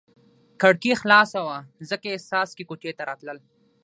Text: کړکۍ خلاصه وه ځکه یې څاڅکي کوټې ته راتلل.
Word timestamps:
کړکۍ 0.61 0.93
خلاصه 1.01 1.39
وه 1.47 1.57
ځکه 1.89 2.05
یې 2.11 2.17
څاڅکي 2.29 2.63
کوټې 2.69 2.91
ته 2.97 3.03
راتلل. 3.09 3.37